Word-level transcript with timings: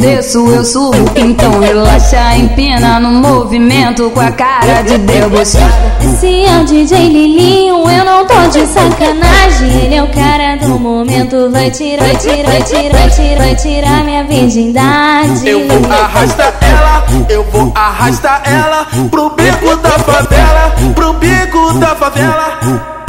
desço, 0.00 0.38
eu 0.50 0.64
subo. 0.64 0.96
Então 1.14 1.60
relaxa, 1.60 2.36
empina 2.36 2.98
no 3.00 3.12
movimento 3.12 4.10
com 4.10 4.20
a 4.20 4.30
cara 4.32 4.82
de 4.82 4.98
debochada. 4.98 5.96
Esse 6.02 6.44
é 6.44 6.60
o 6.60 6.64
DJ 6.64 7.08
Lilinho, 7.08 7.90
eu 7.90 8.04
não 8.04 8.26
tô 8.26 8.34
de 8.48 8.66
sacanagem. 8.66 9.84
Ele 9.84 9.94
é 9.94 10.02
o 10.02 10.08
cara 10.08 10.56
do 10.56 10.78
momento, 10.78 11.50
vai 11.50 11.70
tirar, 11.70 12.04
vai 12.04 12.16
tirar, 12.16 12.50
vai 12.50 12.62
tirar, 12.62 12.98
vai 12.98 13.10
tirar, 13.10 13.38
vai 13.38 13.54
tirar 13.54 14.04
minha 14.04 14.24
virgindade. 14.24 15.48
Eu 15.48 15.66
vou 15.68 15.92
arrastar 15.92 16.54
ela, 16.60 17.04
eu 17.28 17.44
vou 17.44 17.72
arrastar 17.74 18.42
ela 18.44 18.86
pro 19.10 19.30
bico 19.30 19.76
da 19.76 19.90
favela, 19.90 20.74
pro 20.94 21.12
bico 21.14 21.72
da 21.74 21.94
favela. 21.94 22.99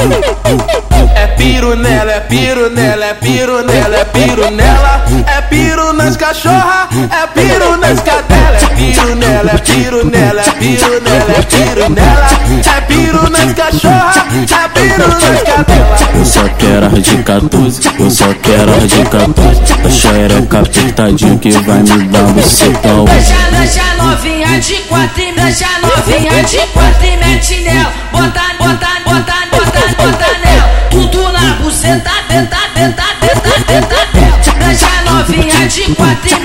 É 1.71 1.73
piro 1.73 1.83
nela, 1.83 2.11
é 2.11 2.19
piro 2.19 2.69
nela, 2.69 3.05
é 3.05 3.13
piro 3.13 3.63
nela, 3.63 3.95
é 3.95 4.03
piro 4.03 4.51
nela. 4.51 5.05
É 5.25 5.41
piro 5.43 5.93
nas 5.93 6.17
cachorra, 6.17 6.89
é 6.91 7.27
piro 7.27 7.77
nas 7.77 8.01
cadelas. 8.01 8.63
É 8.63 8.67
piro 8.75 9.15
nela, 9.15 9.51
é 9.51 9.57
piro 9.57 10.05
nela, 10.05 10.41
é 10.41 10.51
piro 10.51 11.01
nela, 11.01 11.31
é 11.31 11.41
piro 11.41 11.89
nela. 11.89 12.27
É 12.75 12.81
piro 12.81 13.29
nas 13.29 13.53
cachorra, 13.53 14.13
é 14.33 14.67
piro 14.67 15.07
nas 15.07 15.43
cadelas. 15.43 16.01
Eu 16.13 16.25
só 16.25 16.43
quero 16.57 16.87
as 16.87 17.03
de 17.03 17.23
14, 17.23 17.81
eu 17.97 18.11
só 18.11 18.33
quero 18.33 18.75
as 18.75 18.87
de 18.87 19.03
14. 19.05 19.61
A 19.85 19.89
xereca 19.89 20.59
apertadinho 20.59 21.39
que 21.39 21.51
vai 21.51 21.83
me 21.83 22.07
dar 22.09 22.23
um 22.23 22.33
bucetão. 22.33 23.05
Deixa, 23.05 23.33
deixa 23.49 23.95
novinha 23.95 24.59
de 24.59 24.75
quatro, 24.89 25.23
deixa 25.35 25.67
novinha 25.81 26.43
de 26.43 26.57
quatro 26.73 27.05
e 27.05 27.15
mete 27.15 27.61
nela. 27.61 28.10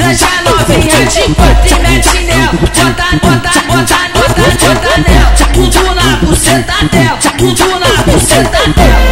Deixa 0.07 0.29
novinha 0.45 1.05
de 1.05 1.35
quatro 1.35 1.67
e 1.67 1.75
mete 1.81 2.19
nela. 2.21 2.53
Bota, 2.53 2.85
bota, 3.23 3.51
bota, 3.67 3.99
bota, 4.15 4.45
bota 4.61 4.93
nela. 5.09 5.33
Tudo 5.53 5.95
na 5.95 6.17
buceta 6.19 6.85
dela, 6.93 7.19
tudo 7.37 7.67
na 7.81 7.91
buceta 8.05 8.63
dela. 8.77 9.07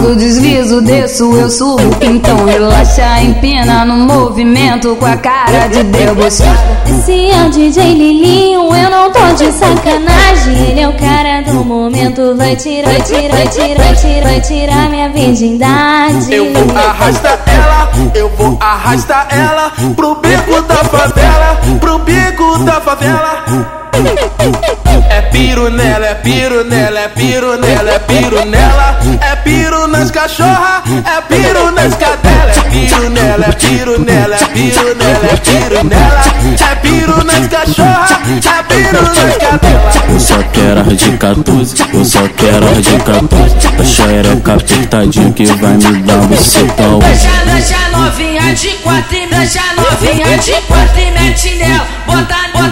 Do 0.00 0.16
deslizo, 0.16 0.80
desço, 0.80 1.32
eu 1.36 1.50
subo. 1.50 1.82
Então 2.00 2.44
relaxa, 2.44 3.20
empina 3.22 3.84
no 3.84 3.96
movimento 3.96 4.96
com 4.96 5.06
a 5.06 5.16
cara 5.16 5.68
de 5.68 5.82
debochada. 5.84 6.82
Esse 6.88 7.30
é 7.30 7.44
o 7.44 7.50
DJ 7.50 7.94
Lilinho, 7.94 8.74
eu 8.74 8.90
não 8.90 9.10
tô 9.12 9.20
de 9.34 9.52
sacanagem. 9.52 10.70
Ele 10.70 10.80
é 10.80 10.88
o 10.88 10.92
cara 10.94 11.42
do 11.42 11.64
momento, 11.64 12.34
vai 12.36 12.56
tirar, 12.56 12.90
vai 12.90 13.00
tirar, 13.02 13.36
vai 13.36 13.48
tirar, 13.48 13.84
vai 13.84 13.94
tirar, 13.94 14.22
vai 14.22 14.40
tirar 14.40 14.90
minha 14.90 15.08
virgindade. 15.10 16.32
Eu 16.32 16.52
vou 16.52 16.76
arrastar 16.76 17.38
ela, 17.46 17.90
eu 18.14 18.28
vou 18.30 18.58
arrastar 18.60 19.28
ela 19.30 19.72
pro 19.94 20.14
bico 20.16 20.62
da 20.62 20.76
favela, 20.76 21.60
pro 21.78 21.98
bico 21.98 22.58
da 22.64 22.80
favela. 22.80 23.80
É 25.30 25.32
piro 25.32 25.70
nela, 25.70 26.06
é 26.06 26.14
piro 26.16 26.64
nela, 26.64 26.98
é 26.98 27.08
piro 27.08 27.56
nela, 27.56 27.90
é 27.90 27.98
piro 28.00 28.44
nela. 28.46 28.98
É 29.20 29.36
piro 29.36 29.86
nas 29.86 30.10
cachorra, 30.10 30.82
é 30.88 31.20
piro 31.20 31.70
nas 31.70 31.94
cadelas. 31.94 32.58
É 32.58 32.62
piro 32.62 33.10
nela, 33.10 33.44
é 33.46 33.52
piro 33.52 34.00
nela, 34.00 34.34
é 34.34 34.44
piro 34.46 34.96
nela, 34.96 35.26
é 35.26 35.36
piro 35.36 35.84
nela. 35.84 36.22
É 36.68 36.74
piro 36.74 37.24
nas 37.24 37.46
cachorra, 37.46 38.20
é 38.26 38.62
piro 38.64 39.02
nas 39.04 39.36
cadelas. 39.36 39.94
Eu 40.08 40.18
só 40.18 40.42
quero 40.52 40.80
as 40.80 40.96
de 40.96 41.16
14, 41.16 41.76
eu 41.94 42.04
só 42.04 42.28
quero 42.36 42.68
as 42.68 42.84
de 42.84 42.98
14. 42.98 43.56
A 43.78 43.84
xereca 43.84 44.54
apertadinho 44.54 45.32
que 45.32 45.44
vai 45.44 45.76
me 45.76 46.02
dar 46.02 46.16
um 46.16 46.26
bucetão. 46.26 46.98
Deixa, 46.98 47.30
deixa 47.44 47.88
novinha 47.90 48.52
de 48.52 48.70
quatro, 48.82 49.16
deixa 49.30 49.62
novinha 49.76 50.38
de 50.38 50.52
quatro 50.62 51.00
e 51.00 51.10
mete 51.12 51.54
nela. 51.54 51.86
Bota, 52.04 52.36
bota, 52.52 52.69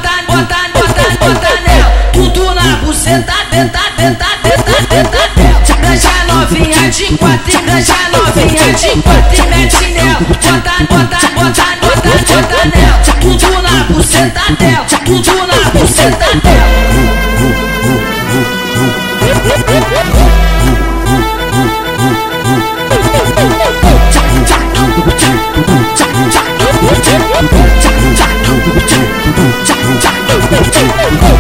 Deixa 4.89 6.25
novinha 6.27 6.91
de 6.91 7.17
quatro, 7.19 7.61
deixa 7.63 8.09
novinha 8.11 8.73
de 8.73 9.03
quatro 9.03 9.49
mete 9.51 9.87
nela. 9.93 10.21
Bota, 10.21 10.75
bota, 10.89 11.19
bota, 11.35 11.67
bota, 11.83 12.13
bota 12.27 12.61
nela. 12.75 12.99
Tudo 13.21 13.63
na 13.63 13.85
buceta 13.85 14.53
dela, 14.59 14.87
tudo 15.05 15.47
na 15.47 15.71
buceta 15.71 16.29
dela. 16.43 16.69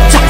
Tchau, 0.08 0.27